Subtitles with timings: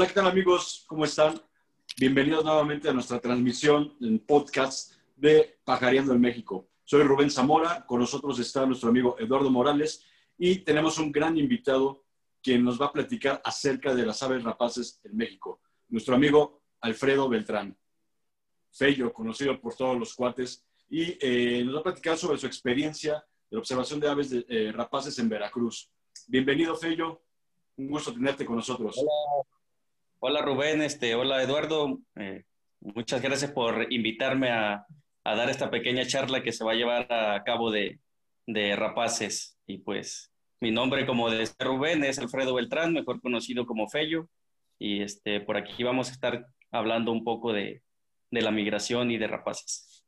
[0.00, 0.86] Hola, ¿qué tal amigos?
[0.86, 1.42] ¿Cómo están?
[1.98, 6.70] Bienvenidos nuevamente a nuestra transmisión en podcast de Pajareando en México.
[6.84, 10.06] Soy Rubén Zamora, con nosotros está nuestro amigo Eduardo Morales
[10.38, 12.06] y tenemos un gran invitado
[12.42, 15.60] quien nos va a platicar acerca de las aves rapaces en México.
[15.90, 17.76] Nuestro amigo Alfredo Beltrán,
[18.72, 23.16] Fello, conocido por todos los cuates, y eh, nos va a platicar sobre su experiencia
[23.50, 25.90] de la observación de aves de, eh, rapaces en Veracruz.
[26.26, 27.20] Bienvenido, Fello.
[27.76, 28.96] Un gusto tenerte con nosotros.
[28.96, 29.59] Hola,
[30.20, 31.98] hola Rubén, este, hola Eduardo.
[32.16, 32.44] Eh,
[32.80, 34.86] muchas gracias por invitarme a,
[35.24, 37.98] dar esta pequeña charla que se va a llevar a cabo de,
[38.76, 39.56] rapaces.
[39.66, 44.28] Y pues mi nombre, como de Rubén, es Alfredo Beltrán, mejor conocido como Fello.
[44.78, 47.82] Y este, por aquí vamos a estar hablando un poco de
[48.30, 50.04] la migración y de rapaces.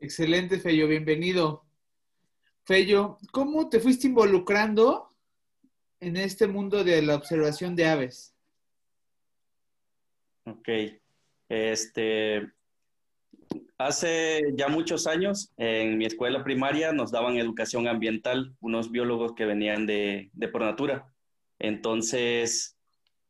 [0.00, 1.64] Excelente, Fello, bienvenido.
[2.64, 5.14] Fello, ¿cómo te fuiste involucrando
[6.00, 8.35] en este mundo de la observación de aves?
[10.46, 10.68] Ok.
[11.48, 12.52] Este,
[13.78, 19.44] hace ya muchos años en mi escuela primaria nos daban educación ambiental, unos biólogos que
[19.44, 21.12] venían de, de por natura.
[21.58, 22.76] Entonces,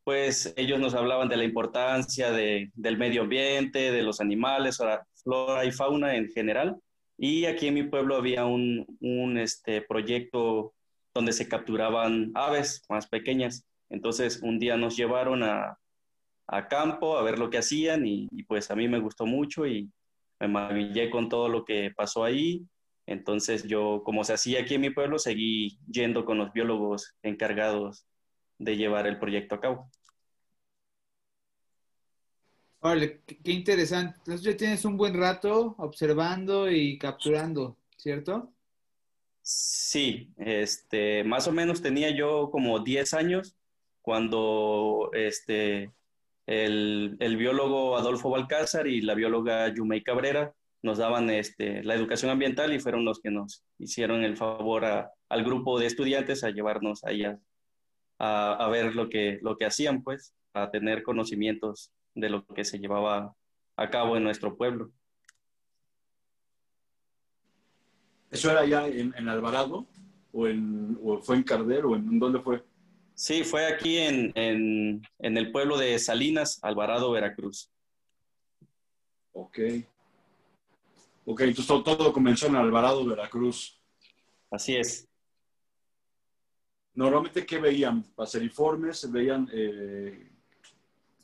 [0.05, 4.78] pues ellos nos hablaban de la importancia de, del medio ambiente, de los animales,
[5.23, 6.77] flora y fauna en general.
[7.17, 10.75] Y aquí en mi pueblo había un, un este, proyecto
[11.14, 13.64] donde se capturaban aves más pequeñas.
[13.89, 15.78] Entonces un día nos llevaron a,
[16.47, 19.66] a campo a ver lo que hacían y, y, pues a mí me gustó mucho
[19.66, 19.91] y
[20.39, 22.66] me maravillé con todo lo que pasó ahí.
[23.06, 28.06] Entonces yo, como se hacía aquí en mi pueblo, seguí yendo con los biólogos encargados
[28.58, 29.91] de llevar el proyecto a cabo.
[32.80, 34.19] Vale, qué interesante.
[34.19, 38.52] Entonces ya tienes un buen rato observando y capturando, ¿cierto?
[39.42, 43.56] Sí, este, más o menos tenía yo como 10 años
[44.02, 45.92] cuando este,
[46.47, 52.30] el, el biólogo Adolfo Balcázar y la bióloga Yumei Cabrera nos daban este, la educación
[52.30, 57.05] ambiental y fueron los que nos hicieron el favor al grupo de estudiantes a llevarnos
[57.05, 57.39] allá
[58.18, 62.64] a, a, ver lo que, lo que hacían, pues, a tener conocimientos de lo que
[62.64, 63.34] se llevaba
[63.77, 64.90] a cabo en nuestro pueblo.
[68.30, 69.86] ¿Eso era ya en, en Alvarado?
[70.33, 71.90] ¿O, en, ¿O, fue en Cardero?
[71.90, 72.63] ¿O en dónde fue?
[73.16, 77.70] Sí, fue aquí en, en, en, el pueblo de Salinas, Alvarado, Veracruz.
[79.32, 79.58] Ok.
[81.24, 83.80] Ok, entonces todo, todo comenzó en Alvarado, Veracruz.
[84.50, 85.08] Así es.
[86.92, 88.02] Normalmente, ¿qué veían?
[88.14, 89.10] ¿Paseriformes?
[89.10, 90.30] ¿Veían eh,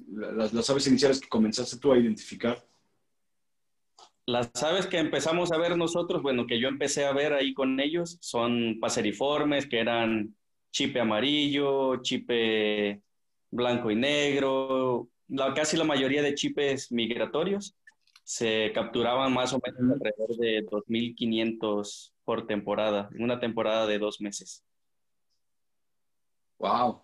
[0.08, 2.66] las, las aves iniciales que comenzaste tú a identificar?
[4.24, 7.80] Las aves que empezamos a ver nosotros, bueno, que yo empecé a ver ahí con
[7.80, 10.34] ellos, son paseriformes, que eran
[10.72, 13.00] chipe amarillo, chipe
[13.50, 17.76] blanco y negro, la, casi la mayoría de chipes migratorios.
[18.24, 24.20] Se capturaban más o menos alrededor de 2.500 por temporada, en una temporada de dos
[24.20, 24.64] meses.
[26.58, 27.02] ¡Wow!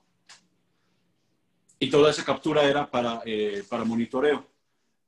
[1.78, 4.46] Y toda esa captura era para, eh, para monitoreo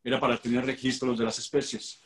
[0.02, 2.00] era para tener registros de las especies.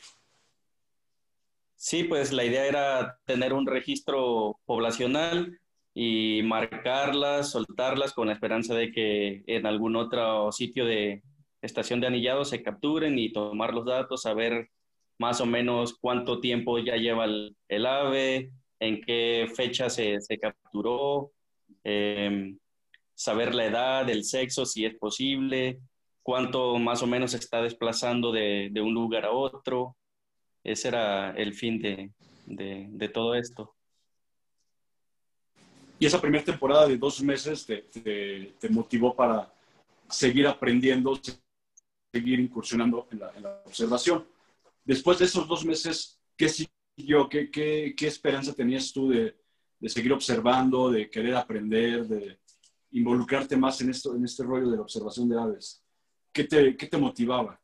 [1.77, 5.61] Sí, pues la idea era tener un registro poblacional
[5.95, 11.23] y marcarlas, soltarlas con la esperanza de que en algún otro sitio de
[11.63, 14.71] estación de anillado se capturen y tomar los datos, saber
[15.19, 18.51] más o menos cuánto tiempo ya lleva el, ave,
[18.81, 21.31] en qué fecha se, se capturó,
[21.85, 22.55] eh,
[23.15, 25.79] saber la edad, el sexo, si es posible,
[26.23, 29.97] cuánto más o menos está desplazando de, de, un lugar a otro.
[30.65, 32.11] Ese era el fin de,
[32.47, 33.74] de, de todo esto.
[35.99, 39.53] Y esa primera temporada de dos meses te, motivó para
[40.09, 41.19] seguir aprendiendo,
[42.13, 44.27] seguir incursionando en la, observación.
[44.85, 47.29] Después de esos dos meses, ¿qué siguió?
[47.29, 49.37] ¿Qué, esperanza tenías tú de,
[49.89, 52.39] seguir observando, de querer aprender, de
[52.91, 55.83] involucrarte más en, esto, en este rollo de la observación de aves?
[56.33, 57.61] ¿Qué te, qué te motivaba?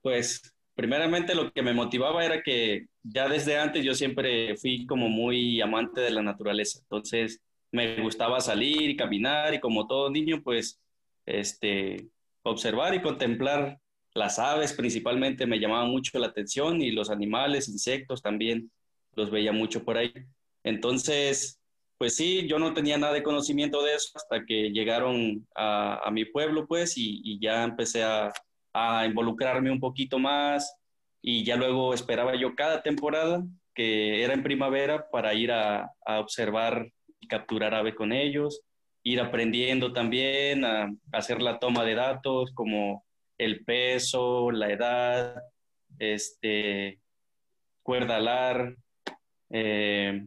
[0.00, 0.42] Pues
[0.74, 5.60] primeramente lo que me motivaba era que ya desde antes yo siempre fui como muy
[5.60, 7.40] amante de la naturaleza, entonces
[7.70, 10.80] me gustaba salir y caminar y como todo niño pues
[11.26, 12.08] este
[12.42, 13.78] observar y contemplar
[14.14, 18.70] las aves principalmente me llamaban mucho la atención y los animales, insectos también
[19.14, 20.12] los veía mucho por ahí.
[20.64, 21.60] Entonces
[21.98, 26.24] pues sí, yo no tenía nada de conocimiento de eso hasta que llegaron a, mi
[26.24, 28.32] pueblo, pues, y, ya empecé a,
[29.06, 30.76] involucrarme un poquito más
[31.26, 33.42] y ya luego esperaba yo cada temporada,
[33.74, 38.60] que era en primavera, para ir a, observar y capturar ave con ellos.
[39.02, 43.06] ir aprendiendo también a, hacer la toma de datos como
[43.38, 45.42] el peso, la edad,
[45.98, 47.00] este,
[47.82, 48.76] cuerda alar,
[49.48, 50.26] eh,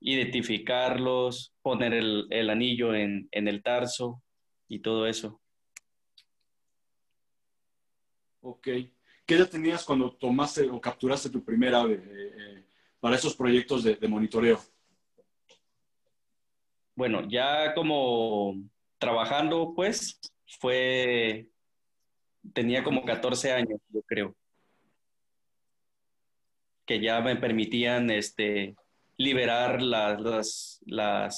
[0.00, 4.20] identificarlos, poner el, anillo en, el tarso
[4.66, 5.40] y todo eso.
[8.40, 8.68] Ok.
[9.26, 12.00] ¿Qué edad tenías cuando tomaste o capturaste tu primera ave eh,
[12.38, 12.64] eh,
[13.00, 14.60] para esos proyectos de, monitoreo?
[16.94, 18.54] Bueno, ya como
[18.98, 20.20] trabajando, pues,
[20.60, 21.50] fue,
[22.54, 24.36] tenía como 14 años, yo creo,
[26.86, 28.76] que ya me permitían, este,
[29.16, 30.80] liberar las,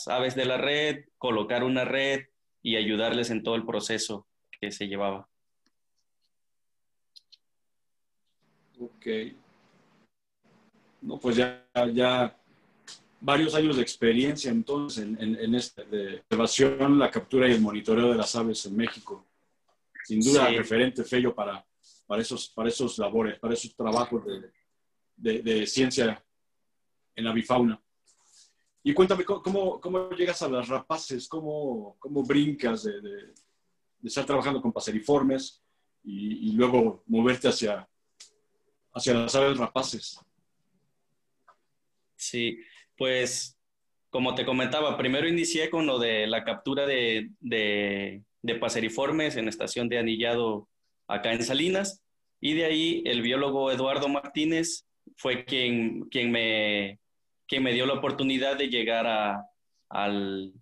[0.08, 2.26] aves de la red, colocar una red
[2.62, 4.26] y ayudarles en todo el proceso
[4.60, 5.28] que se llevaba.
[8.80, 9.06] Ok.
[11.02, 12.36] No, pues ya, ya
[13.20, 17.60] varios años de experiencia entonces en, en, en esta de observación, la captura y el
[17.60, 19.26] monitoreo de las aves en México.
[20.04, 21.64] Sin duda, referente Fello para,
[22.06, 24.50] para, esos, para esos labores, para esos trabajos de,
[25.16, 26.24] de, de ciencia
[27.14, 27.80] en la bifauna.
[28.82, 31.28] Y cuéntame, ¿cómo, cómo llegas a las rapaces?
[31.28, 33.34] ¿Cómo, cómo brincas de, de,
[34.02, 35.62] estar trabajando con paseriformes
[36.04, 37.86] y, y, luego moverte hacia,
[38.92, 40.20] hacia las aves rapaces?
[42.16, 42.58] Sí,
[42.96, 43.56] pues
[44.10, 48.22] como te comentaba, primero inicié con lo de la captura de, de,
[48.60, 50.68] paseriformes en estación de anillado
[51.06, 52.02] acá en Salinas
[52.40, 54.86] y de ahí el biólogo Eduardo Martínez
[55.16, 56.98] fue quien, quien me
[57.48, 59.06] que me dio la oportunidad de llegar
[59.88, 60.52] al,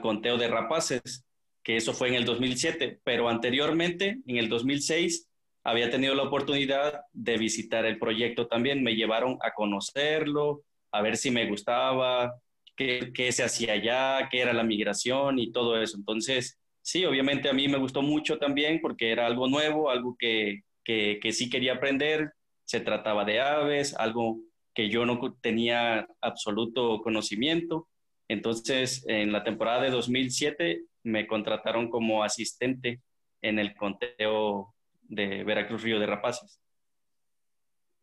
[0.00, 1.24] conteo de rapaces,
[1.64, 5.27] que eso fue en el 2007, pero anteriormente, en el 2006,
[5.64, 8.82] había tenido la oportunidad de visitar el proyecto también.
[8.82, 10.62] Me llevaron a conocerlo,
[10.92, 12.34] a ver si me gustaba,
[12.76, 15.96] qué, se hacía allá, qué era la migración y todo eso.
[15.96, 20.60] Entonces, sí, obviamente a mí me gustó mucho también porque era algo nuevo, algo que,
[20.84, 22.32] que, que sí quería aprender.
[22.64, 24.40] Se trataba de aves, algo
[24.74, 27.88] que yo no tenía absoluto conocimiento.
[28.28, 33.00] Entonces, en la temporada de 2007 me contrataron como asistente
[33.42, 34.74] en el conteo
[35.08, 36.60] de Veracruz Río de Rapaces.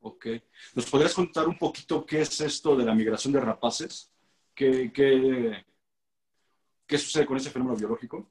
[0.02, 0.28] Ok.
[0.76, 4.12] ¿Nos podrías contar un poquito qué es esto de la migración de rapaces?
[4.54, 5.66] ¿Qué, qué,
[6.86, 8.30] qué sucede con ese fenómeno biológico?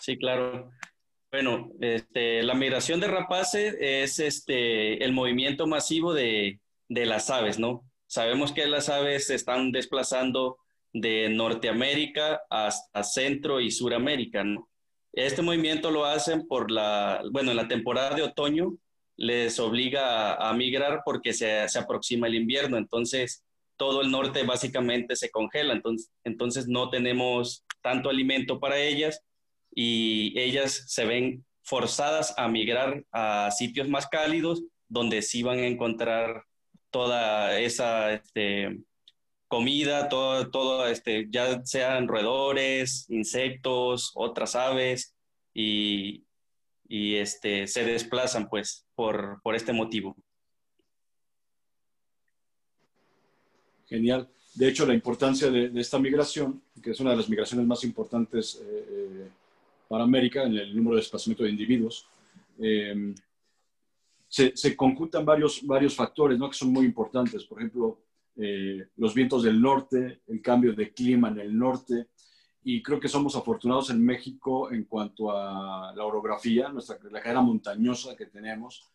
[0.00, 0.70] Sí, claro.
[1.32, 7.88] Bueno, este, la migración de rapaces es este, el movimiento masivo de, las aves, ¿no?
[8.06, 10.58] Sabemos que las aves se están desplazando
[10.92, 14.68] de Norteamérica hasta Centro y Suramérica, ¿no?
[15.12, 18.76] Este movimiento lo hacen por la, bueno, en la temporada de otoño
[19.16, 23.44] les obliga a, migrar porque se, se, aproxima el invierno, entonces
[23.76, 29.20] todo el norte básicamente se congela, entonces, entonces no tenemos tanto alimento para ellas
[29.74, 35.66] y ellas se ven forzadas a migrar a sitios más cálidos donde sí van a
[35.66, 36.44] encontrar
[36.90, 38.78] toda esa este,
[39.52, 45.14] comida, todo, todo este, ya sean roedores, insectos, otras aves,
[45.52, 46.24] y,
[46.88, 50.16] y este, se desplazan pues por, por este motivo.
[53.86, 54.26] Genial.
[54.54, 58.58] De hecho, la importancia de, esta migración, que es una de las migraciones más importantes
[58.58, 59.28] eh, eh
[59.86, 62.06] para América en el número de desplazamiento de individuos.
[62.58, 63.14] Eh,
[64.26, 66.48] se, se, conjuntan varios, varios factores ¿no?
[66.48, 67.44] que son muy importantes.
[67.44, 67.98] Por ejemplo,
[68.36, 72.08] eh, los vientos del norte, el cambio de clima en el norte.
[72.64, 77.42] Y creo que somos afortunados en México en cuanto a la orografía, nuestra, la cadena
[77.42, 78.88] montañosa que tenemos,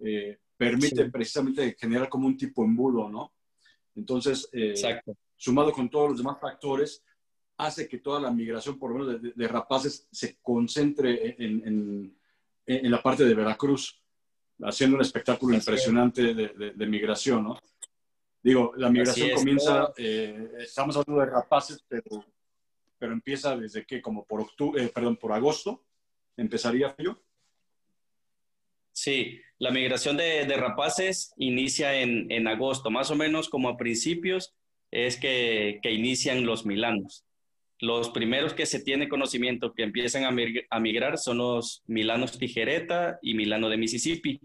[0.00, 3.32] eh, permite precisamente generar como un tipo embudo, ¿no?
[3.96, 4.50] Entonces,
[5.36, 7.02] sumado con todos los demás factores,
[7.56, 12.16] hace que toda la migración, por lo menos de, rapaces, se concentre en,
[12.66, 14.00] la parte de Veracruz,
[14.62, 17.60] haciendo un espectáculo impresionante de, migración, ¿no?
[18.44, 22.22] Digo, la migración comienza, eh, estamos hablando de rapaces, pero,
[22.98, 25.82] pero empieza desde que, como por octubre, eh, perdón, por agosto,
[26.36, 27.18] empezaría yo.
[28.92, 34.54] Sí, la migración de, rapaces inicia en, agosto, más o menos como a principios
[34.90, 37.24] es que, que inician los milanos.
[37.80, 43.32] Los primeros que se tiene conocimiento que empiezan a, migrar son los milanos tijereta y
[43.32, 44.38] milano de Mississippi.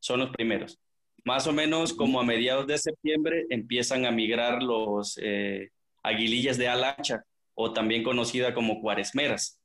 [0.00, 0.80] Son los primeros.
[1.24, 5.70] Más o menos como a mediados de septiembre empiezan a migrar los eh,
[6.02, 7.22] aguilillas de alacha
[7.54, 9.60] o también conocida como cuaresmeras.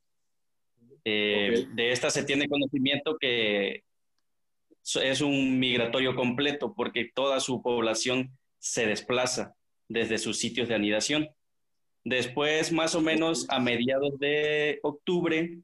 [1.03, 3.83] Eh, de esta se tiene conocimiento que
[5.01, 9.55] es un migratorio completo porque toda su población se desplaza
[9.87, 11.29] desde sus sitios de anidación.
[12.03, 15.57] Después, más o menos a mediados de octubre,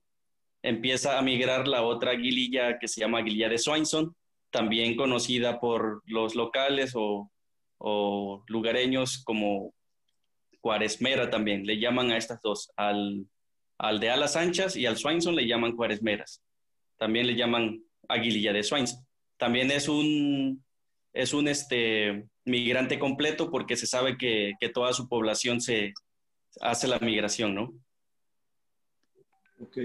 [0.62, 4.16] empieza a migrar la otra aguililla que se llama aguililla de Swainson,
[4.54, 7.30] también conocida por los locales o,
[8.48, 9.74] lugareños como
[10.62, 11.66] cuaresmera también.
[11.66, 13.26] Le llaman a estas dos, al,
[13.78, 16.42] al de alas anchas y al Swainson le llaman cuaresmeras.
[16.98, 19.06] También le llaman aguililla de Swainson.
[19.36, 20.64] También es un,
[21.12, 25.94] es un este, migrante completo porque se sabe que, que toda su población se
[26.62, 27.74] hace la migración, ¿no?
[29.60, 29.78] Ok.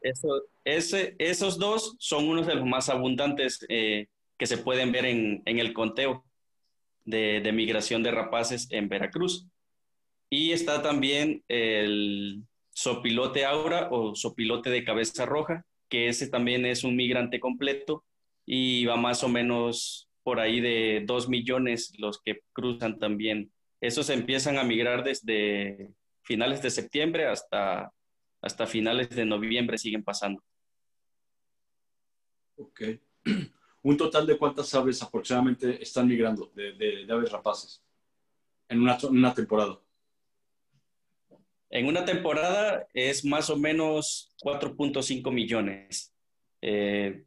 [0.00, 0.28] Eso,
[0.66, 5.72] esos dos son unos de los más abundantes eh, que se pueden ver en, el
[5.72, 6.24] conteo
[7.04, 9.46] de, de, migración de rapaces en Veracruz.
[10.28, 12.42] Y está también el
[12.74, 18.04] sopilote aura o sopilote de cabeza roja, que ese también es un migrante completo
[18.44, 23.52] y va más o menos por ahí de dos millones los que cruzan también.
[23.80, 25.90] Esos empiezan a migrar desde
[26.22, 27.92] finales de septiembre hasta
[28.42, 30.42] hasta finales de noviembre siguen pasando.
[32.56, 32.82] Ok.
[33.82, 37.82] ¿Un total de cuántas aves aproximadamente están migrando de, aves rapaces
[38.68, 39.78] en una, temporada?
[41.70, 46.12] En una temporada es más o menos 4.5 millones.
[46.62, 47.24] Eh,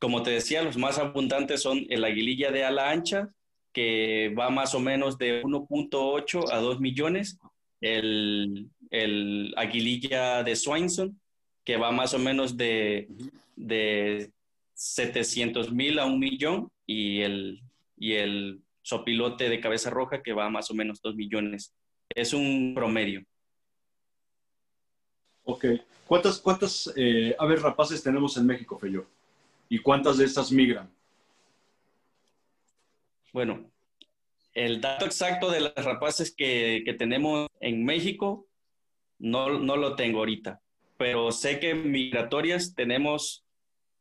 [0.00, 3.32] como te decía, los más abundantes son el aguililla de ala ancha,
[3.72, 7.38] que va más o menos de 1.8 a 2 millones,
[7.80, 11.20] el aguililla de Swainson,
[11.62, 13.06] que va más o menos de
[14.80, 17.60] 700 mil a un millón, y el,
[17.98, 21.74] y el sopilote de cabeza roja, que va más o menos 2 millones.
[22.14, 23.22] Es un promedio.
[25.44, 25.66] Ok.
[26.06, 29.04] ¿Cuántas, cuántas eh, aves rapaces tenemos en México, Feyo?
[29.68, 30.90] ¿Y cuántas de estas migran?
[33.34, 33.70] Bueno,
[34.54, 38.46] el dato exacto de las rapaces que, que tenemos en México
[39.18, 40.62] no, no lo tengo ahorita,
[40.96, 43.44] pero sé que migratorias tenemos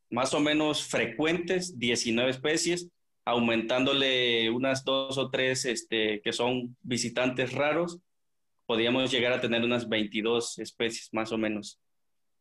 [0.10, 2.90] más o menos frecuentes, 19 especies,
[3.26, 8.00] aumentándole unas dos o tres este, que son visitantes raros,
[8.66, 11.80] podríamos llegar a tener unas 22 especies más o menos,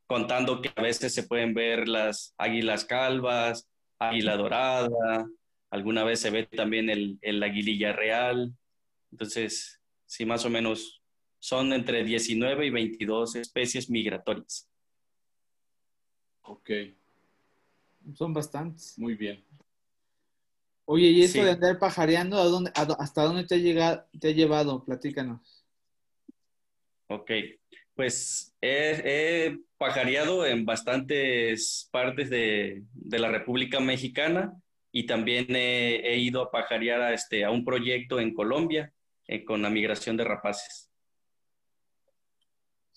[0.06, 5.26] contando que a veces se pueden ver las águilas calvas, águila dorada,
[5.70, 8.54] alguna vez se ve también el, el aguililla real,
[9.10, 11.02] entonces sí, más o menos
[11.38, 14.68] son entre 19 y 22 especies migratorias.
[16.42, 16.70] Ok.
[18.15, 18.99] Son bastantes.
[18.99, 19.45] Muy bien.
[20.85, 24.33] Oye, ¿y esto de andar pajareando, ¿a dónde, hasta dónde te ha, llegado, te ha
[24.33, 24.85] llevado?
[24.85, 25.67] Platícanos.
[27.09, 27.31] Ok,
[27.95, 34.55] pues he, pajareado en bastantes partes de, la República Mexicana
[34.91, 38.93] y también he, ido a pajarear a, este, a un proyecto en Colombia
[39.27, 40.88] eh, con la migración de rapaces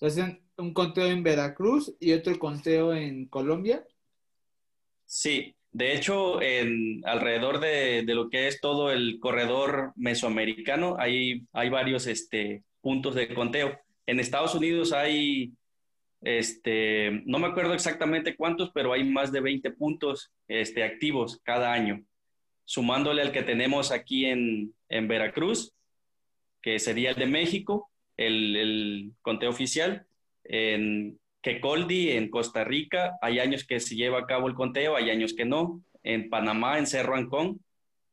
[0.08, 3.86] hacen un conteo en Veracruz y otro conteo en Colombia.
[5.14, 11.70] Sí, de hecho, en, alrededor de, lo que es todo el corredor mesoamericano, hay, hay
[11.70, 13.78] varios este, puntos de conteo.
[14.06, 15.52] En Estados Unidos hay,
[16.22, 21.74] este, no me acuerdo exactamente cuántos, pero hay más de 20 puntos este, activos cada
[21.74, 22.02] año,
[22.64, 25.74] sumándole al que tenemos aquí en, en Veracruz,
[26.62, 30.06] que sería el de México, el, conteo oficial.
[30.46, 35.10] En Quecoldi, en Costa Rica, hay años que se lleva a cabo el conteo, hay
[35.10, 35.82] años que no.
[36.04, 37.62] En Panamá, en Cerro Ancón,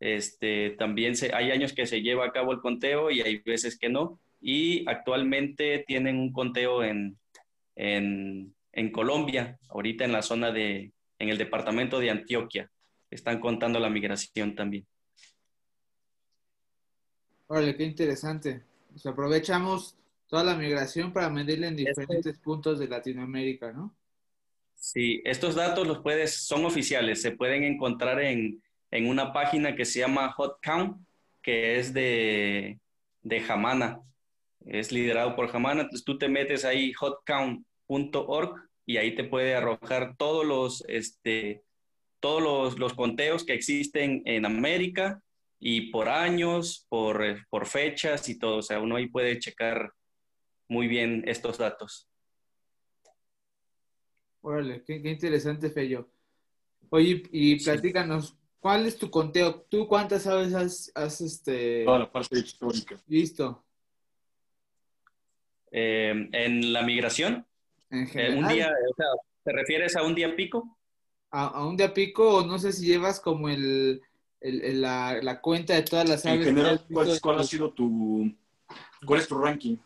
[0.00, 3.78] este, también se, hay años que se lleva a cabo el conteo y hay veces
[3.78, 4.18] que no.
[4.40, 7.18] Y actualmente tienen un conteo en,
[7.76, 12.70] en, en Colombia, ahorita en la zona de, en el departamento de Antioquia.
[13.11, 14.87] Están contando la migración también.
[17.47, 18.62] Órale, qué interesante.
[18.90, 19.97] Pues aprovechamos
[20.28, 23.97] toda la migración para medirla en este diferentes puntos de Latinoamérica, ¿no?
[24.75, 29.85] Sí, estos datos los puedes, son oficiales, se pueden encontrar en, en una página que
[29.85, 30.99] se llama Hot Count,
[31.42, 32.78] que es de,
[33.23, 34.00] de Hamana,
[34.66, 40.16] es liderado por Hamana, entonces tú te metes ahí hotcount.org y ahí te puede arrojar
[40.16, 41.62] todos los, este,
[42.20, 45.23] todos los, los conteos que existen en América
[45.58, 48.58] y por años, por, por fechas y todo.
[48.58, 49.92] O sea, uno ahí puede checar
[50.68, 52.08] muy bien estos datos.
[54.40, 56.08] Órale, qué, interesante, Feyo.
[56.90, 59.62] Oye, y platícanos, ¿cuál es tu conteo?
[59.68, 61.84] ¿Tú cuántas aves has, has este...
[61.84, 62.96] Toda la parte histórica.
[63.06, 63.64] Listo.
[65.70, 67.46] Eh, ¿En la migración?
[67.90, 68.34] En general.
[68.34, 69.06] Eh, un día, o sea,
[69.44, 70.78] ¿te refieres a un día pico?
[71.30, 74.00] A, a, un día pico, o no sé si llevas como el,
[74.40, 76.46] el, la, la, cuenta de todas las aves.
[76.46, 78.34] En general, ¿cuál, ¿cuál ha sido tu,
[79.04, 79.76] cuál es tu ranking?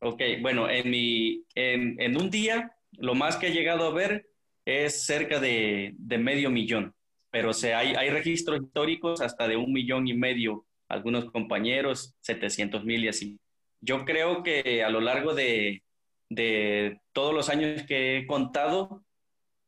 [0.00, 4.28] Ok, bueno, en, mi, en, en, un día lo más que he llegado a ver
[4.64, 6.94] es cerca de, de medio millón,
[7.30, 12.84] pero o hay, hay registros históricos hasta de un millón y medio, algunos compañeros 700
[12.84, 13.38] mil y así.
[13.80, 15.82] Yo creo que a lo largo de,
[16.28, 19.04] de todos los años que he contado,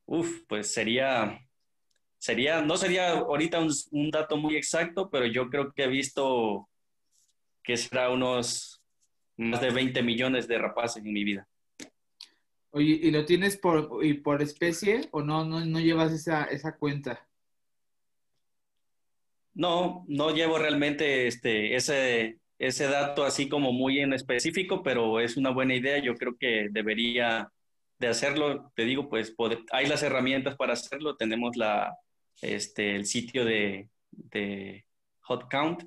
[0.06, 1.40] uf, pues sería,
[2.18, 6.68] sería, no sería ahorita un, dato muy exacto, pero yo creo que he visto
[7.62, 8.77] que será unos
[9.38, 11.48] más de 20 millones de rapaces en mi vida.
[12.70, 16.76] Oye, ¿y lo tienes por, y por especie o no, no, no llevas esa, esa
[16.76, 17.26] cuenta?
[19.54, 25.36] No, no llevo realmente este, ese, ese dato así como muy en específico, pero es
[25.36, 25.98] una buena idea.
[25.98, 27.50] Yo creo que debería
[27.98, 28.70] de hacerlo.
[28.76, 29.34] Te digo, pues
[29.72, 31.16] hay las herramientas para hacerlo.
[31.16, 31.96] Tenemos la,
[32.42, 34.84] este, el sitio de, de
[35.22, 35.84] Hot Count,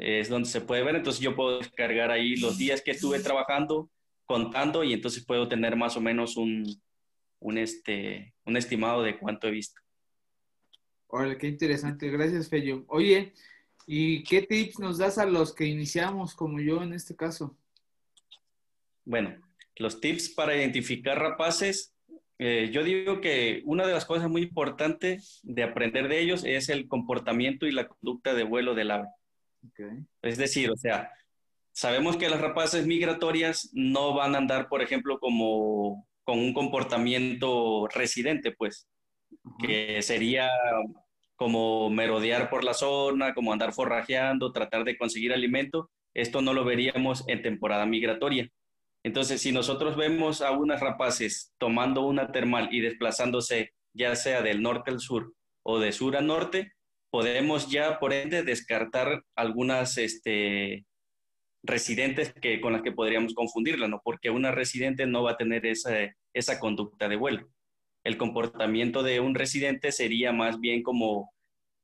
[0.00, 0.96] es donde se puede ver.
[0.96, 3.90] Entonces yo puedo descargar ahí los días que estuve trabajando,
[4.24, 6.64] contando, y entonces puedo tener más o menos un,
[7.40, 9.80] un, este, un estimado de cuánto he visto.
[11.08, 12.08] Órale, qué interesante.
[12.08, 12.84] Gracias, Fello.
[12.88, 13.34] Oye,
[13.86, 17.56] ¿y qué tips nos das a los que iniciamos, como yo en este caso?
[19.04, 19.36] Bueno,
[19.76, 21.94] los tips para identificar rapaces,
[22.38, 26.68] eh, yo digo que una de las cosas muy importantes de aprender de ellos es
[26.68, 29.08] el comportamiento y la conducta de vuelo del ave.
[29.68, 30.04] Okay.
[30.22, 31.10] Es decir, o sea,
[31.72, 37.88] sabemos que las rapaces migratorias no van a andar, por ejemplo, como con un comportamiento
[37.88, 38.88] residente, pues,
[39.30, 39.66] uh -huh.
[39.66, 40.48] que sería
[41.36, 45.90] como merodear por la zona, como andar forrajeando, tratar de conseguir alimento.
[46.14, 48.46] Esto no lo veríamos en temporada migratoria.
[49.02, 54.60] Entonces, si nosotros vemos a unas rapaces tomando una termal y desplazándose ya sea del
[54.62, 56.72] norte al sur o de sur a norte,
[57.10, 60.84] podemos ya, por ende, descartar algunas este,
[61.62, 64.00] residentes que, con las que podríamos confundirla, ¿no?
[64.04, 65.92] Porque una residente no va a tener esa,
[66.32, 67.48] esa conducta de vuelo.
[68.04, 71.32] El comportamiento de un residente sería más bien como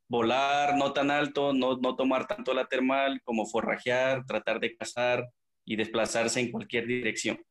[0.09, 5.29] volar no tan alto, no, no tomar tanto la termal, como forrajear, tratar de cazar
[5.65, 7.43] y desplazarse en cualquier dirección.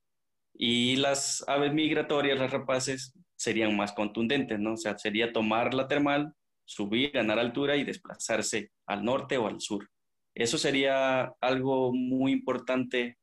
[0.53, 4.73] Y las aves migratorias, las rapaces, serían más contundentes, ¿no?
[4.73, 6.33] O sea, sería tomar la termal,
[6.65, 9.89] subir, ganar altura y desplazarse al norte o al sur.
[10.33, 13.17] Eso sería algo muy importante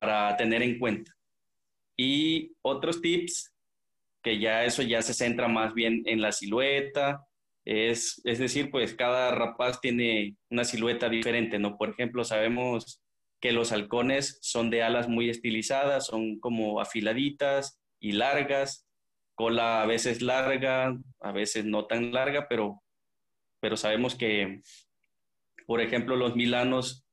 [0.00, 1.12] para tener en cuenta.
[1.96, 3.54] Y otros tips,
[4.22, 7.24] que ya eso ya se centra más bien en la silueta,
[7.64, 11.76] es, es decir, pues cada rapaz tiene una silueta diferente, ¿no?
[11.76, 13.02] Por ejemplo, sabemos
[13.40, 18.87] que los halcones son de alas muy estilizadas, son como afiladitas y largas,
[19.38, 22.82] cola a veces larga, a veces no tan larga, pero,
[23.60, 24.62] pero sabemos que,
[25.64, 27.06] por ejemplo, los milanos,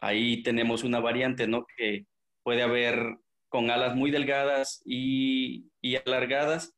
[0.00, 1.66] ahí tenemos una variante, ¿no?
[1.76, 2.06] Que
[2.44, 3.16] puede haber
[3.48, 6.76] con alas muy delgadas y, y alargadas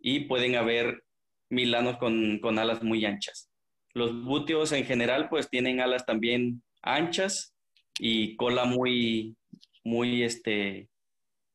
[0.00, 1.04] y pueden haber
[1.50, 3.50] milanos con, con alas muy anchas.
[3.92, 7.54] Los búteos en general pues tienen alas también anchas
[7.98, 9.36] y cola muy,
[9.84, 10.88] muy, este,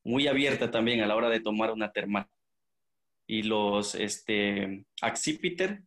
[0.03, 2.27] muy abierta también a la hora de tomar una termal.
[3.27, 5.81] Y los este, accipiter,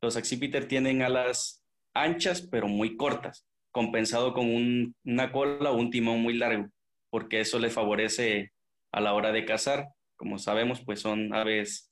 [0.00, 0.20] los
[0.68, 1.62] tienen alas
[1.94, 6.68] anchas pero muy cortas, compensado con un, una cola o un timón muy largo,
[7.10, 8.52] porque eso les favorece
[8.92, 9.88] a la hora de cazar.
[10.16, 11.90] Como sabemos, pues son aves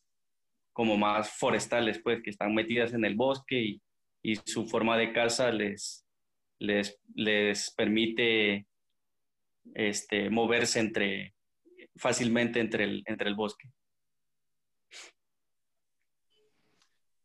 [0.72, 3.82] como más forestales, pues que están metidas en el bosque y,
[4.22, 6.06] y su forma de caza les,
[6.58, 8.66] les, les permite
[9.74, 11.34] este, moverse entre,
[11.96, 13.68] fácilmente entre el, entre el bosque.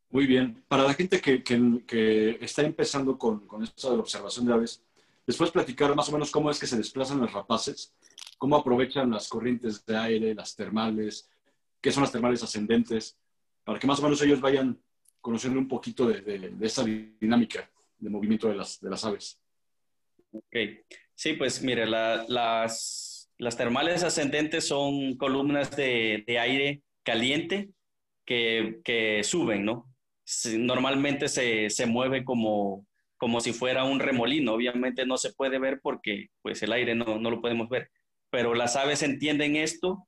[0.10, 0.64] Muy bien.
[0.68, 4.82] Para la gente que, que, está empezando con, con, esto la observación de aves,
[5.26, 7.94] ¿les puedes platicar más o menos cómo es que se desplazan los rapaces?
[8.38, 11.30] ¿Cómo aprovechan las corrientes de aire, las termales?
[11.82, 13.18] ¿Qué son las termales ascendentes?
[13.64, 14.80] Para que más o menos ellos vayan
[15.20, 19.40] conociendo un poquito de esa dinámica de movimiento de las, de las aves.
[20.32, 20.56] Ok,
[21.14, 27.70] sí, pues mire, la, las, las, termales ascendentes son columnas de, de aire caliente
[28.26, 29.86] que, que, suben, ¿no?
[30.58, 32.86] Normalmente se, se mueve como,
[33.18, 37.20] como si fuera un remolino, obviamente no se puede ver porque pues el aire no,
[37.20, 37.90] no lo podemos ver,
[38.30, 40.08] pero las aves entienden esto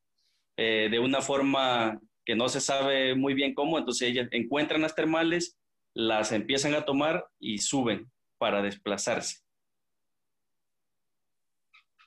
[0.57, 4.95] eh, de una forma que no se sabe muy bien cómo, entonces ellas encuentran las
[4.95, 5.57] termales
[5.97, 9.37] las empiezan a tomar y suben para desplazarse.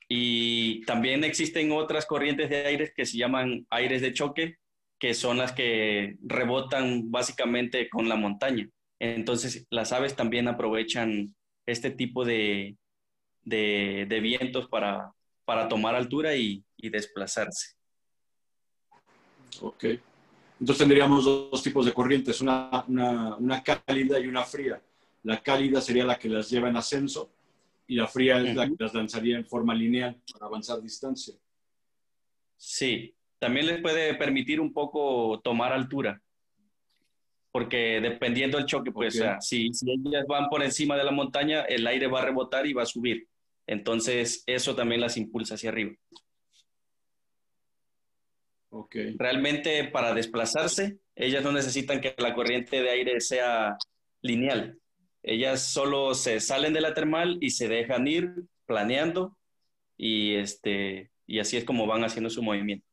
[0.08, 4.58] Y también existen otras corrientes de aire que se llaman aires de choque,
[5.00, 8.68] que son las que rebotan básicamente con la montaña.
[9.00, 11.34] Entonces, las aves también aprovechan
[11.66, 12.76] este tipo de,
[13.42, 15.12] de, de vientos para,
[15.50, 17.74] para tomar altura y, desplazarse.
[19.60, 19.84] Ok.
[20.60, 24.80] Entonces tendríamos dos, tipos de corrientes, una, una, cálida y una fría.
[25.24, 27.32] La cálida sería la que las lleva en ascenso
[27.88, 31.34] y la fría es la que las lanzaría en forma lineal para avanzar distancia.
[32.56, 36.22] Sí, también les puede permitir un poco tomar altura,
[37.50, 41.86] porque dependiendo del choque, pues si, si ellas van por encima de la montaña, el
[41.86, 43.26] aire va a rebotar y va a subir.
[43.66, 45.92] Entonces, eso también las impulsa hacia arriba.
[48.72, 49.16] Okay.
[49.18, 53.76] Realmente para desplazarse, ellas no necesitan que la corriente de aire sea
[54.22, 54.78] lineal.
[55.22, 58.32] Ellas solo se salen de la termal y se dejan ir
[58.66, 59.36] planeando
[59.96, 62.89] y, este, y así es como van haciendo su movimiento.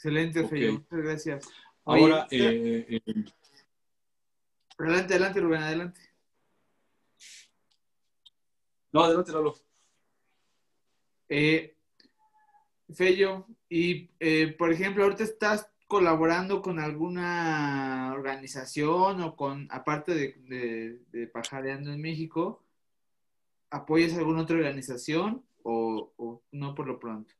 [0.00, 0.72] Excelente, okay.
[0.72, 1.52] Muchas gracias.
[1.84, 3.24] Ahora, eh, eh,
[4.78, 6.00] adelante, adelante, Rubén, adelante.
[8.92, 9.56] No, adelante, Lalo.
[11.28, 11.76] Eh,
[12.94, 20.98] Fello, y eh, por ejemplo, ahorita estás colaborando con alguna organización o con, aparte de,
[21.10, 22.64] de, Pajareando en México,
[23.68, 27.34] ¿apoyas alguna otra organización o, no por lo pronto?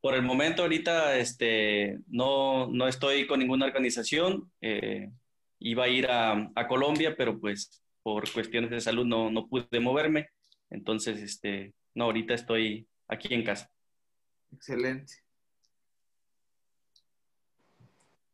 [0.00, 4.50] Por el momento ahorita este, no, no estoy con ninguna organización.
[4.60, 5.10] Eh,
[5.58, 9.78] iba a ir a, a, Colombia, pero pues por cuestiones de salud no, no pude
[9.78, 10.30] moverme.
[10.70, 13.70] Entonces, este, no, ahorita estoy aquí en casa.
[14.52, 15.14] Excelente.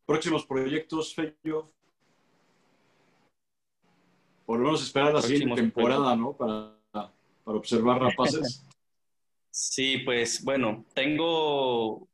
[0.06, 1.66] Próximos proyectos, Fello.
[4.44, 6.32] Por lo menos esperar la siguiente temporada, ¿no?
[6.36, 8.64] Para, para observar rapaces.
[9.58, 12.06] Sí, pues bueno, tengo,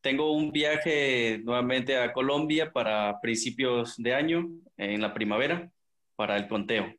[0.00, 5.68] tengo un viaje nuevamente a Colombia para principios de año, en la primavera
[6.14, 6.94] para el conteo,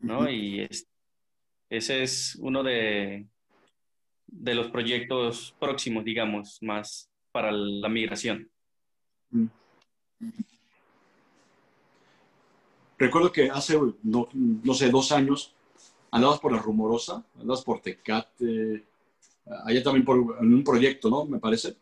[0.00, 0.28] ¿no?
[0.28, 0.68] Y
[1.70, 3.28] ese es uno de,
[4.26, 8.50] de los proyectos próximos, digamos, más para la migración.
[9.30, 9.46] Mm.
[12.98, 15.54] Recuerdo que hace, no, sé, dos años,
[16.10, 18.84] andabas por la Rumorosa, andabas por Tecate,
[19.64, 21.24] allá también por un proyecto, ¿no?
[21.24, 21.76] Me parece.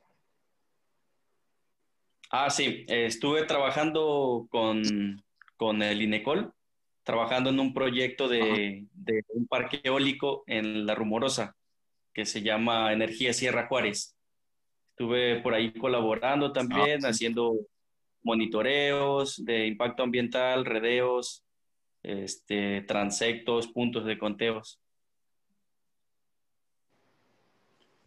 [2.30, 5.22] Ah, sí, estuve trabajando con,
[5.56, 6.52] con el INECOL
[7.06, 8.84] trabajando en un proyecto de,
[9.28, 11.54] un parque eólico en La Rumorosa,
[12.12, 14.16] que se llama Energía Sierra Juárez.
[14.90, 17.54] Estuve por ahí colaborando también, ah, haciendo
[18.24, 21.44] monitoreos de impacto ambiental, redeos,
[22.02, 24.80] este, transectos, puntos de conteos.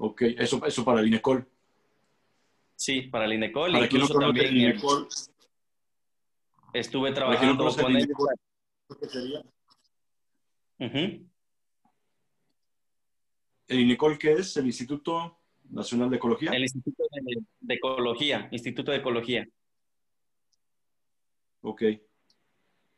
[0.01, 1.45] Ok, eso, eso para el INECOL.
[2.73, 3.75] Sí, para el INECOL.
[3.75, 4.77] incluso también
[6.73, 8.07] estuve trabajando con ellos
[9.09, 9.43] sería.
[13.67, 14.55] ¿El INECOL qué es?
[14.55, 15.37] ¿El Instituto
[15.69, 16.51] Nacional de Ecología?
[16.51, 17.03] El Instituto
[17.59, 19.45] de, Ecología, Instituto de Ecología.
[21.59, 21.83] Ok.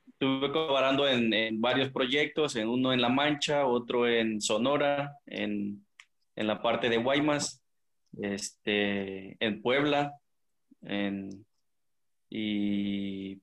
[0.06, 5.84] Estuve colaborando en, varios proyectos, en uno en La Mancha, otro en Sonora, en,
[6.36, 7.63] la parte de Guaymas,
[8.22, 10.13] este, en Puebla,
[12.30, 13.39] y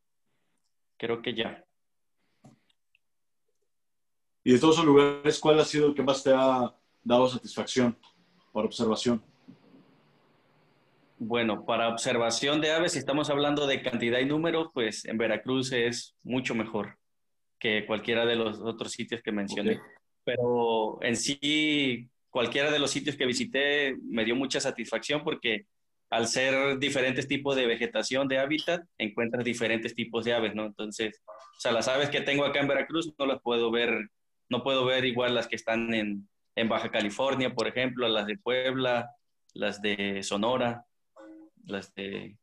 [0.96, 1.64] creo que ya.
[4.44, 7.96] Y de todos esos lugares, ¿cuál ha sido el que más te ha dado satisfacción
[8.52, 9.22] por observación?
[11.18, 15.72] Bueno, para observación de aves, si estamos hablando de cantidad y número, pues en Veracruz
[15.72, 16.96] es mucho mejor
[17.58, 19.80] que cualquiera de los otros sitios que mencioné.
[20.24, 25.66] Pero en sí, cualquiera de los sitios que visité me dio mucha satisfacción porque
[26.08, 30.66] al ser diferentes tipos de vegetación, de hábitat, encuentras diferentes tipos de aves, ¿no?
[30.66, 34.08] Entonces, o sea, las aves que tengo acá en Veracruz no las puedo ver
[34.48, 36.28] no puedo ver igual las que están en,
[36.68, 39.10] Baja California, por ejemplo, las de Puebla,
[39.54, 40.84] las de Sonora,
[41.64, 42.38] las de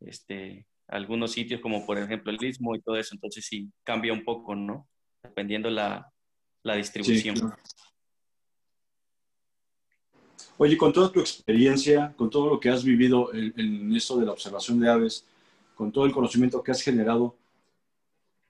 [0.00, 3.14] este, algunos sitios como por ejemplo el Istmo y todo eso.
[3.14, 4.88] Entonces sí, cambia un poco, ¿no?
[5.22, 6.10] Dependiendo la,
[6.62, 7.36] la distribución.
[10.62, 14.26] Oye, con toda tu experiencia, con todo lo que has vivido en, en eso de
[14.26, 15.26] la observación de aves,
[15.74, 17.34] con todo el conocimiento que has generado,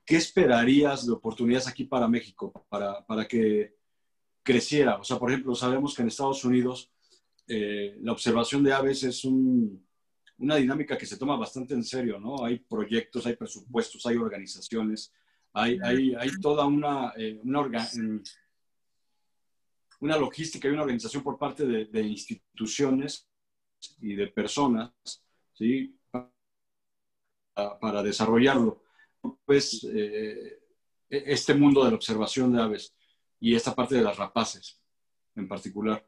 [0.04, 3.76] ¿qué esperarías de oportunidades aquí para México, para, para que
[4.42, 4.96] creciera?
[4.96, 6.90] O sea, por ejemplo, sabemos que en Estados Unidos
[7.46, 12.44] eh, la observación de aves es una dinámica que se toma bastante en serio, ¿no?
[12.44, 15.12] Hay proyectos, hay presupuestos, hay organizaciones,
[15.52, 17.60] hay, hay, hay toda una, eh, una,
[20.00, 23.28] una, logística y una organización por parte de, de instituciones
[24.00, 24.92] y de personas,
[25.54, 25.96] ¿sí?
[27.52, 28.82] para desarrollarlo
[29.44, 30.60] pues, eh,
[31.08, 32.94] e, este mundo de la observación de aves
[33.38, 34.80] y esta parte de las rapaces
[35.36, 36.06] en particular.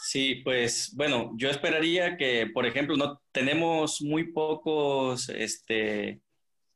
[0.00, 6.22] Sí, pues bueno, yo esperaría que, por ejemplo, no tenemos muy pocos este,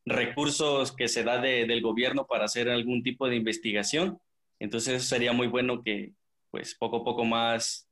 [0.05, 4.21] recursos que se da del gobierno para hacer algún tipo de investigación.
[4.63, 6.13] Entonces sería muy bueno que,
[6.53, 7.89] pues, poco a poco más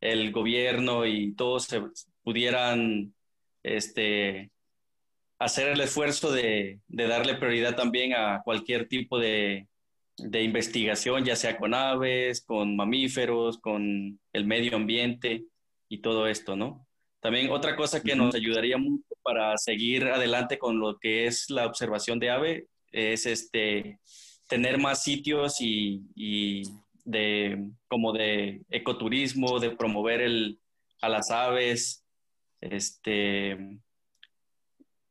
[0.00, 1.82] el gobierno y todos se
[2.22, 3.14] pudieran
[3.62, 4.50] este,
[5.38, 9.68] hacer el esfuerzo de, de darle prioridad también a cualquier tipo de,
[10.16, 15.44] de investigación, ya sea con aves, con mamíferos, con el medio ambiente
[15.86, 16.86] y todo esto, ¿no?
[17.20, 21.66] También otra cosa que nos ayudaría mucho para seguir adelante con lo que es la
[21.66, 23.98] observación de ave es este,
[24.46, 26.62] tener más sitios y, y
[27.04, 30.58] de, como de ecoturismo, de promover el,
[31.00, 32.04] a las aves,
[32.60, 33.56] este,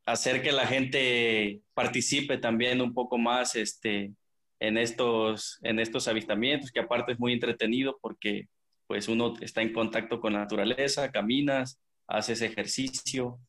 [0.05, 4.13] hacer que la gente participe también un poco más este,
[4.59, 8.47] en estos, en estos avistamientos, que aparte es muy entretenido porque
[8.87, 13.39] pues uno está en contacto con la naturaleza, caminas, haces ejercicio.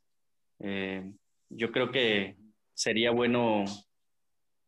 [0.60, 1.04] Eh,
[1.50, 2.36] yo creo que
[2.74, 3.64] sería bueno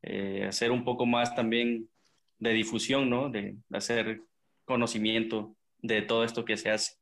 [0.03, 1.89] eh, hacer un poco más también
[2.39, 3.29] de difusión, ¿no?
[3.29, 4.23] De, hacer
[4.65, 6.97] conocimiento de todo esto que se hace.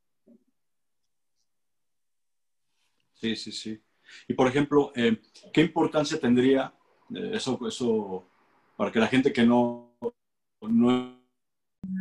[3.14, 3.82] Sí, sí, sí.
[4.28, 5.20] Y por ejemplo, eh,
[5.52, 6.72] ¿qué importancia tendría
[7.11, 8.28] eso, eso
[8.76, 9.96] para que la gente que no...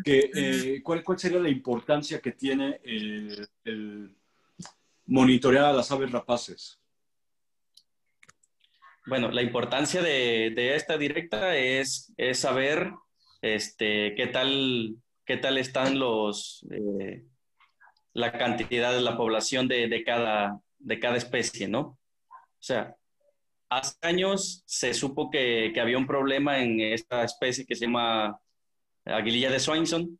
[0.03, 4.15] que, eh, ¿cuál, ¿cuál, sería la importancia que tiene el,
[5.05, 6.79] monitorear a las aves rapaces?
[9.07, 12.91] Bueno, la importancia de, de esta directa es, es, saber
[13.41, 17.23] este, qué, tal, qué tal están los, eh,
[18.13, 21.81] la cantidad de la población de, de, cada, de cada especie, ¿no?
[21.81, 21.97] O
[22.59, 22.95] sea,
[23.69, 28.39] hace años se supo que, que, había un problema en esta especie que se llama
[29.05, 30.19] aguililla de Swainson,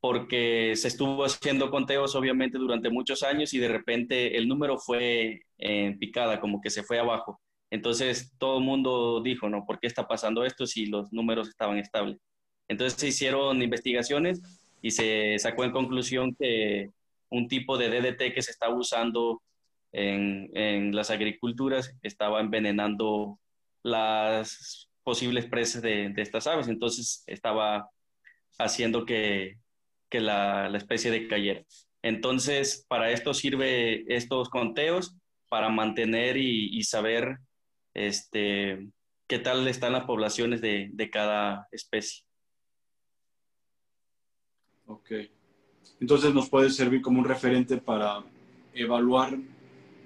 [0.00, 5.42] porque se estuvo haciendo conteos obviamente durante muchos años y de repente el número fue
[5.58, 7.40] en picada, como que se fue abajo.
[7.70, 9.64] Entonces todo el mundo dijo, ¿no?
[9.64, 12.18] ¿Por qué está pasando esto si los números estaban estables?
[12.68, 14.40] Entonces se hicieron investigaciones
[14.82, 16.90] y se sacó en conclusión que
[17.28, 19.42] un tipo de DDT que se está usando
[19.92, 23.38] en, las agriculturas estaba envenenando
[23.82, 26.68] las posibles presas de, estas aves.
[26.68, 27.88] Entonces estaba
[28.58, 29.56] haciendo que,
[30.10, 31.62] la, especie decayera.
[32.02, 35.16] Entonces, para esto sirve estos conteos,
[35.48, 37.38] para mantener y, saber
[37.96, 38.90] este,
[39.26, 42.24] qué tal están las poblaciones de, de, cada especie.
[44.84, 45.12] Ok.
[46.00, 48.22] Entonces nos puede servir como un referente para
[48.74, 49.38] evaluar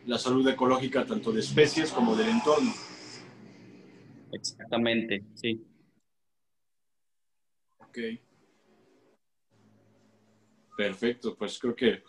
[0.07, 2.73] la salud ecológica tanto de especies como del entorno.
[4.33, 5.67] Exactamente, sí.
[7.79, 7.99] Ok.
[10.77, 12.05] Perfecto, pues creo que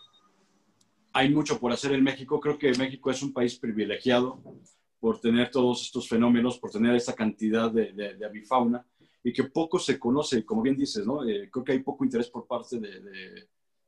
[1.12, 2.40] hay mucho por hacer en México.
[2.40, 4.40] Creo que México es un país privilegiado
[5.02, 8.86] por tener todos estos fenómenos, por tener esta cantidad de, de, avifauna
[9.24, 11.28] y que poco se conoce, como bien dices, ¿no?
[11.28, 13.00] Eh, creo que hay poco interés por parte de,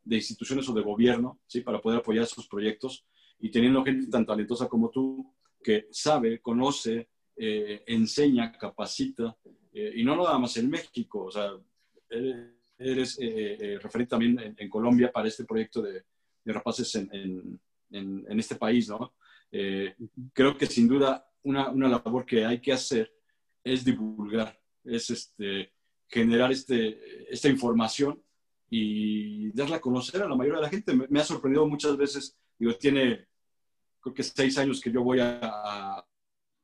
[0.03, 1.61] de, instituciones o de gobierno, ¿sí?
[1.61, 3.07] Para poder apoyar esos proyectos
[3.39, 9.37] y teniendo gente tan talentosa como tú que sabe, conoce, eh, enseña, capacita,
[9.73, 11.53] eh, y no nada más en México, o sea,
[12.77, 16.03] eres, eh, referente también en, Colombia para este proyecto de,
[16.45, 17.09] de rapaces en,
[17.93, 19.15] en, en, este país, ¿no?
[20.33, 23.13] Creo que sin duda una, una, labor que hay que hacer
[23.63, 25.73] es divulgar, es este,
[26.09, 28.23] generar este, esta información
[28.71, 30.95] y darla a conocer a la mayoría de la gente.
[30.95, 33.27] Me, me ha sorprendido muchas veces Digo, tiene,
[34.01, 36.05] creo que seis años que yo voy a,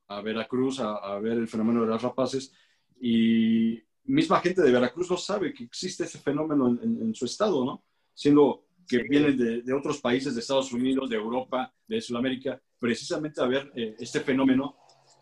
[0.07, 2.53] a Veracruz a, ver el fenómeno de las rapaces
[2.99, 7.83] y misma gente de Veracruz no sabe que existe ese fenómeno en, su estado, ¿no?
[8.13, 13.41] Siendo que vienen de, de, otros países, de Estados Unidos, de Europa, de Sudamérica, precisamente
[13.41, 14.77] a ver eh, este fenómeno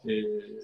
[0.06, 0.60] eh,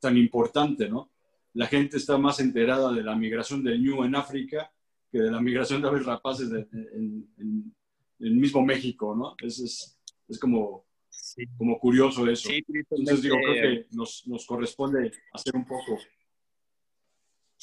[0.00, 1.10] tan importante, ¿no?
[1.54, 4.70] La gente está más enterada de la migración del ñu en África
[5.10, 7.74] que de la migración de aves rapaces en, en,
[8.18, 9.34] el mismo México, ¿no?
[9.40, 10.86] Es, es, es como,
[11.56, 12.48] como curioso eso.
[12.50, 15.98] Entonces digo, creo que nos, nos, corresponde hacer un poco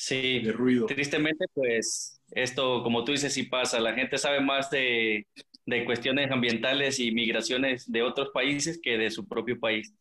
[0.05, 0.85] sí, de ruido.
[0.85, 3.79] Tristemente, pues esto, como tú dices, sí pasa.
[3.79, 5.27] La gente sabe más de,
[5.65, 9.93] de cuestiones ambientales y migraciones de otros países que de su propio país.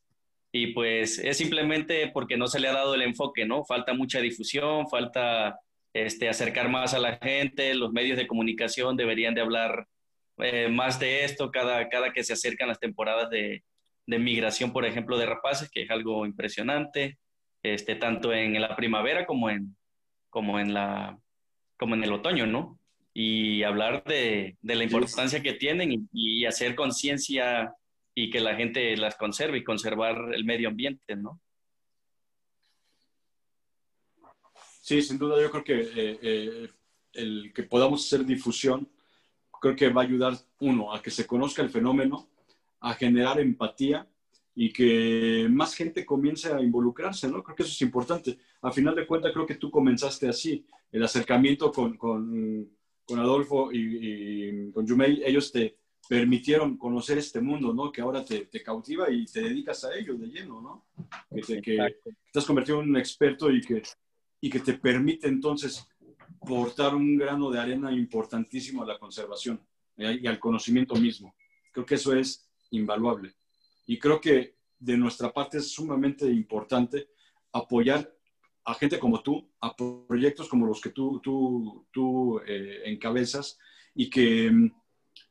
[0.50, 3.64] Y pues es simplemente porque no se le ha dado el enfoque, ¿no?
[3.64, 5.58] Falta mucha difusión, falta
[5.94, 9.86] este, acercar más a la gente, los medios de comunicación deberían de hablar
[10.38, 13.62] eh, más de esto cada, cada que se acercan las temporadas de,
[14.06, 17.18] de migración, por ejemplo, de rapaces, que es algo impresionante,
[17.62, 19.76] este, tanto en la primavera como en,
[20.32, 21.20] como en, la,
[21.76, 22.78] como en el otoño, ¿no?
[23.12, 27.74] Y hablar de, de la importancia que tienen y, hacer conciencia
[28.14, 31.38] y que la gente las conserve y conservar el medio ambiente, ¿no?
[34.80, 36.68] Sí, sin duda yo creo que eh, eh,
[37.12, 38.88] el que podamos hacer difusión,
[39.60, 42.30] creo que va a ayudar, uno, a que se conozca el fenómeno,
[42.80, 44.08] a generar empatía
[44.54, 47.42] y que más gente comience a involucrarse, ¿no?
[47.42, 48.38] Creo que eso es importante.
[48.60, 52.68] A final de cuentas, creo que tú comenzaste así, el acercamiento con, con,
[53.04, 57.90] con Adolfo y, con Jumei, ellos te permitieron conocer este mundo, ¿no?
[57.90, 60.86] Que ahora te, te cautiva y te dedicas a ello de lleno, ¿no?
[61.30, 61.78] Que, te, que,
[62.26, 63.82] estás convertido en un experto y que,
[64.40, 65.86] y que te permite entonces
[66.40, 69.60] portar un grano de arena importantísimo a la conservación
[69.96, 70.18] ¿eh?
[70.20, 71.34] y al conocimiento mismo.
[71.72, 73.34] Creo que eso es invaluable.
[73.92, 77.10] Y creo que de nuestra parte es sumamente importante
[77.52, 78.10] apoyar
[78.64, 83.58] a gente como tú, a proyectos como los que tú, tú, tú eh, encabezas
[83.94, 84.72] y que mm,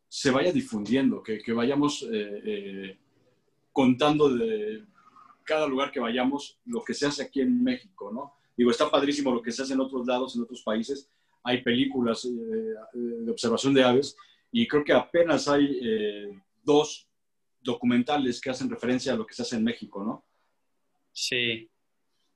[0.08, 2.98] se vaya difundiendo, que, que vayamos eh, eh,
[3.74, 4.86] contando de
[5.44, 8.36] cada lugar que vayamos lo que se hace aquí en México, ¿no?
[8.56, 11.10] Digo, está padrísimo lo que se hace en otros lados, en otros países.
[11.42, 12.30] Hay películas
[12.94, 14.16] de observación de aves
[14.52, 15.82] y creo que apenas hay
[16.64, 17.11] dos
[17.62, 20.26] documentales que hacen referencia a lo que se hace en México, ¿no?
[21.12, 21.70] Sí,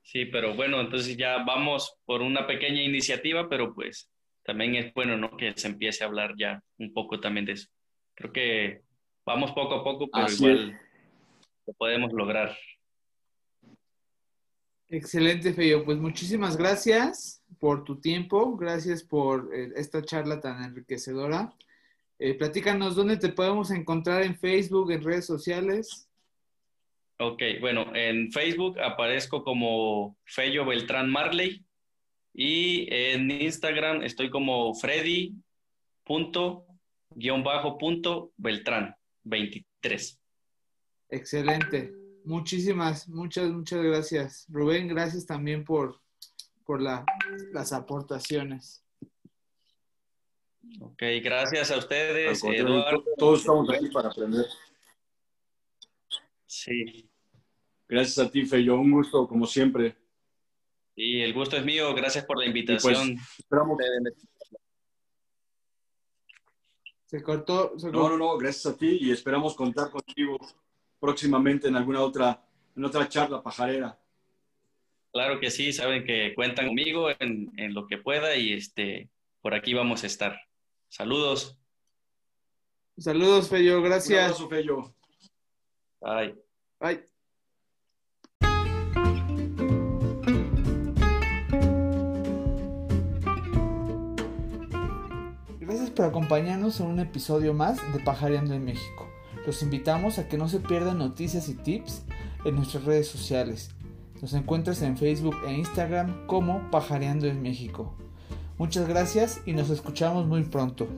[0.02, 4.10] sí, pero bueno, entonces ya vamos por una pequeña iniciativa, pero pues
[4.44, 5.36] también es bueno, ¿no?
[5.36, 7.68] Que se empiece a hablar ya un poco también de eso.
[8.14, 8.82] Creo que
[9.24, 10.80] vamos poco a poco, pero igual
[11.66, 12.56] lo podemos lograr.
[14.88, 15.84] Excelente, Feyo.
[15.84, 21.52] Pues muchísimas gracias por tu tiempo, gracias por eh, esta charla tan enriquecedora.
[22.18, 26.08] Eh, platícanos dónde te podemos encontrar en Facebook, en redes sociales.
[27.18, 31.64] Ok, bueno, en Facebook aparezco como Fello Beltrán Marley
[32.34, 35.34] y en Instagram estoy como Freddy
[36.04, 36.66] punto
[37.10, 40.20] guion bajo punto Beltrán 23.
[41.10, 41.92] Excelente.
[42.24, 44.46] Muchísimas, muchas, muchas gracias.
[44.48, 46.00] Rubén, gracias también por,
[46.64, 48.85] por las aportaciones.
[50.80, 52.42] Ok, gracias a ustedes.
[53.18, 54.46] Todos estamos aquí para aprender.
[56.46, 57.08] Sí.
[57.88, 58.78] Gracias a ti, Feyo.
[58.78, 59.96] Un gusto, como siempre.
[60.94, 61.94] Y el gusto es mío.
[61.94, 63.16] Gracias por la pues, invitación.
[67.04, 68.36] Se cortó, No, no, no.
[68.38, 70.38] Gracias a ti y esperamos contar contigo
[70.98, 72.42] próximamente en alguna otra,
[72.74, 73.98] en otra charla pajarera.
[75.12, 75.72] Claro que sí.
[75.72, 80.06] Saben que cuentan conmigo en, en lo que pueda y este, por aquí vamos a
[80.06, 80.45] estar.
[80.88, 81.58] Saludos.
[82.98, 83.82] Saludos, Fello.
[83.82, 84.18] Gracias.
[84.18, 84.94] Un abrazo, Fello.
[86.00, 86.34] Bye.
[86.80, 87.04] Bye.
[95.60, 99.08] Gracias por acompañarnos en un episodio más de Pajareando en México.
[99.46, 102.04] Los invitamos a que no se pierdan noticias y tips
[102.44, 103.70] en nuestras redes sociales.
[104.22, 107.96] Nos encuentras en Facebook e Instagram como Pajareando en México.
[108.58, 110.88] Muchas gracias y nos escuchamos muy pronto.